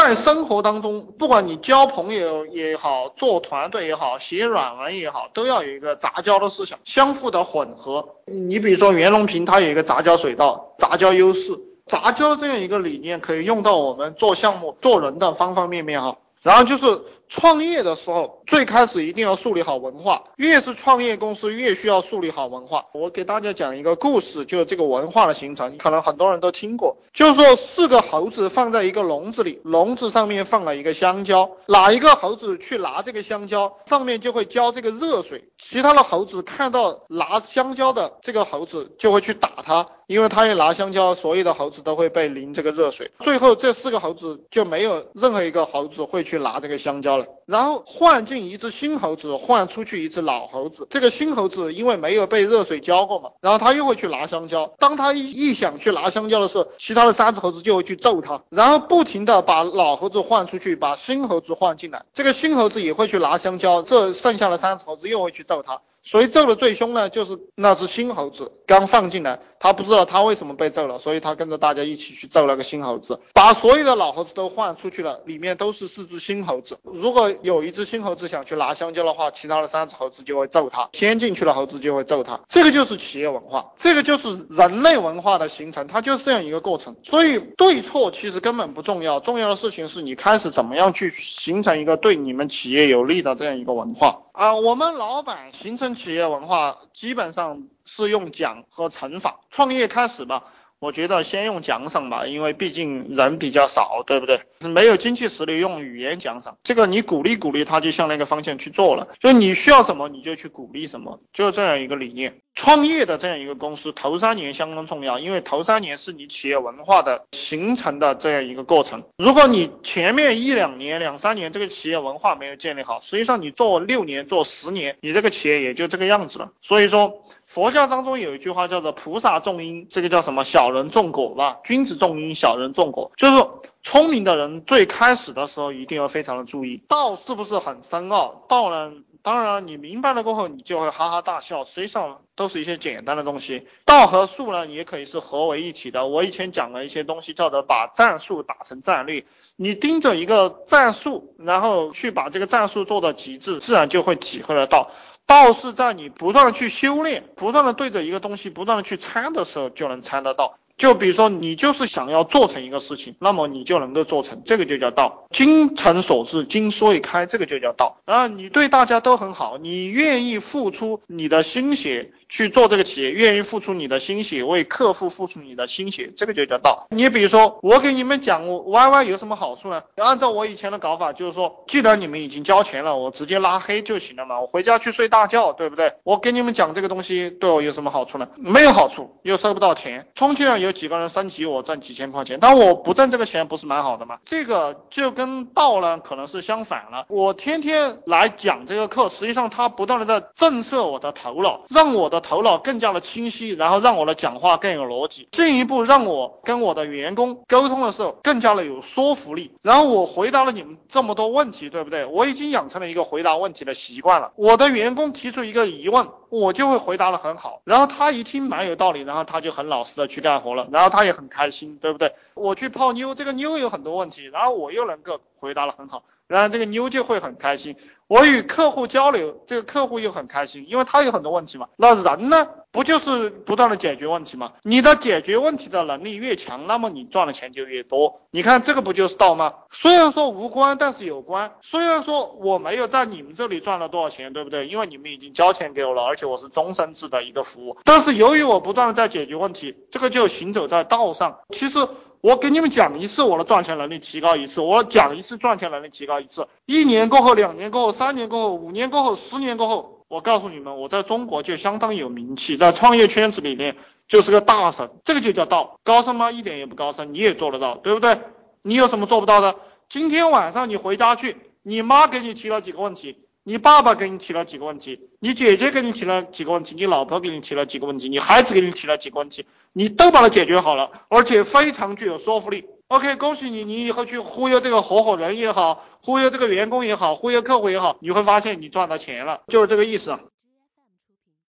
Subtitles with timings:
[0.00, 8.04] 在生活当中，不管你交朋友也好，做团队也好，写软文也好，都要有一个杂交的思想，相互的混合。
[8.26, 16.18] 你比如说袁隆平，他有一个杂交水稻，杂交优势，杂交的这样一个理念可以用到我们做项目、做人的方方面面哈。
[16.42, 20.22] 然后就是创业的时候，最开始一定要树立好文化。
[20.36, 22.84] 越是创业公司，越需要树立好文化。
[22.92, 26.96] 我给大家讲一个故事，就是这个文化的形成，可能很多人都听过。
[27.12, 35.42] 就是说，四个猴子放在一个笼子里，笼子上面放了一个香蕉，哪一个猴子去拿这个香蕉，上面就会浇这个热水。
[35.60, 39.84] 其他的猴子看到拿香蕉的这个猴子，就会去打他。
[40.06, 47.24] 因为他一拿香蕉，所有的猴子都会被淋这个热水，最后这四个猴子就没有任何一个猴子会去拿这个香蕉了。
[47.46, 50.86] 然后换进一只新猴子，换出去一只老猴子。
[50.90, 54.70] 这个新猴子因为没有被热水浇过嘛，然后他又会去拿香蕉。
[54.78, 62.02] 当他一想去拿香蕉的时候，其他的三只猴子就会去揍他，然后不停的把老猴子换出去，把新猴子换进来。
[62.12, 65.80] 这个新猴子也会去拿香蕉，这剩下的三只猴子又会去揍他。
[66.04, 67.08] 谁揍的最凶呢？
[67.08, 76.78] 就是那只新猴子刚放进来，他不知道他为什么被揍了，所以他跟着大家一起去揍那个新猴子，把所有的老猴子都换出去了，里面都是四只新猴子。
[76.82, 82.38] 如果有一只新猴子想去拿香蕉的话，其他的三只猴子就会揍他，先进去的猴子就会揍他。
[82.50, 86.94] 这个就是企业文化，这个就是人类文化的形成，它就是这样一个过程。
[87.02, 94.18] 所以对错其实根本不重要，重要的事情是你开始怎么样去形成一个对你们企业有利的这样一个文化。
[94.34, 99.38] 啊，我们老板形成企业文化基本上是用奖和惩罚。
[99.52, 100.42] 创业开始吧，
[100.84, 104.38] 我觉得先用奖赏吧，因为毕竟人比较少，对不对？
[104.60, 106.58] 没有经济实力，用语言奖赏。
[106.62, 109.08] 这个你鼓励鼓励他，就向那个方向去做了。
[109.18, 112.34] 就你需要什么，你就去鼓励什么，就这样一个理念。
[112.54, 119.02] 创业的这样一个公司，头三年相当重要，因为头三年是你企业文化的形成的这样一个过程。
[119.16, 126.50] 如果你前面一两年、两三年这个企业文化没有建立好，实际上你做六年、做十年，你这个企业也就这个样子了。
[126.60, 127.24] 所以说，
[127.54, 130.42] 佛教当中有一句话叫做“菩萨种因”，这个叫什么？
[130.42, 131.58] 小人种果吧？
[131.62, 133.46] 君子种因，小人种果，就是
[133.84, 136.82] 聪明的人最开始的时候一定要非常的注意。
[136.88, 138.44] 道是不是很深奥？
[138.48, 138.92] 道呢？
[139.22, 141.64] 当然，你明白了过后，你就会哈哈大笑。
[141.64, 143.66] 实际上都是一些简单的东西。
[143.86, 146.06] 道和术呢，也可以是合为一体的。
[146.06, 149.24] 我以前讲了一些东西，叫做把战术打成战略。
[149.56, 154.90] 你盯着一个战术，然后去把这个战术做到极致，自然就会体会得到。
[155.26, 160.58] 道是在你不断的去修炼，不断的对着一个东西不断的去参的时候，就能参得到。
[160.76, 165.26] 就比如说，你就是想要做成一个事情，那么你就能够做成，这个就叫道。
[165.30, 167.98] 精诚所至，金说一开，这个就叫道。
[168.04, 172.10] 然后，你对大家都很好，你愿意付出你的心血。
[172.26, 176.84] 去做这个企业，愿意付出你的心血，为客户付出你的心血，这个就叫道。
[176.90, 179.80] 你比如说，我给你们讲我 YY 有什么好处呢？
[179.98, 185.92] 按照我以前的搞法，就是说，既然你们已经交钱了，我直接拉黑就行了嘛，我回家去睡大觉，对不对？
[186.02, 188.26] 我给你们讲这个东西对我有什么好处呢？
[188.36, 190.04] 没有好处，又收不到钱。
[190.16, 194.18] 充其量有几个人升级，我挣几千块钱，但我不挣这个钱，不是蛮好的吗？
[194.24, 197.06] 这个就跟道呢可能是相反了。
[197.08, 202.24] 我天天来讲这个课，实际上它不断的在震慑我的头脑，让我的。
[202.24, 209.52] 头脑更加的清晰，然后让我的讲话更有逻辑，进一步让我跟我的员工沟通的时候更加的有说服力。
[209.60, 212.06] 然后我回答了你们这么多问题，对不对？
[212.06, 214.32] 我已经养成了一个回答问题的习惯了。
[214.36, 217.60] 我的员工提出一个疑问，我就会回答的很好。
[217.64, 222.14] 然后他一听蛮有道理，然后他就很老实的去干活然后他也很开心，对不对？
[222.34, 226.04] 我去泡妞，这个妞有很多问题，然后我又能够回答得很好。
[226.26, 227.76] 然后这个妞就会很开心，
[228.06, 231.66] 我与客户交流，这个客户又很开心，因为他有很多问题嘛。
[231.76, 234.52] 那人呢，不就是不断的解决问题吗？
[234.62, 238.20] 你的解决问题的能力越强，那么你赚的钱就越多。
[238.30, 239.52] 你看这个不就是道吗？
[239.70, 241.52] 虽然说无关，但是有关。
[241.60, 244.66] 虽然说我没有在你们这里赚了多少钱，对不对？
[244.66, 247.76] 因为你们已经交钱给我了，而且我是终身制的一个服务。
[247.84, 251.38] 但是由于我不断的在解决问题，这个就行走在道上。
[251.50, 251.86] 其实。
[252.24, 256.48] 我给你们讲一次，我的赚钱能力提高一次；我讲一次，赚钱能力提高一次。
[256.64, 263.76] 一年过后，两年过后，三年过后，五年过后，十年过后，我告诉你们，我在中国就相当有名气，在创业圈子里面
[264.08, 264.88] 就是个大神。
[265.04, 266.32] 这个就叫道，高深吗？
[266.32, 268.18] 一点也不高深，你也做得到，对不对？
[268.62, 269.56] 你有什么做不到的？
[269.90, 273.18] 今天晚上你回家去，你妈给你提了几个问题。
[273.46, 279.44] 你爸爸给你提了几个问题，你姐姐给你提了几个问题，你老婆给你提了几个问题，你孩子给你提了几个问题，
[279.74, 282.64] 你都把它解决好了，而且非常具有说服力。
[282.88, 290.18] OK，恭喜你，你以后去忽悠这个合伙人也好，忽悠这个员工也好，忽悠客户也好，你会发现你赚到钱了，就是这个意思。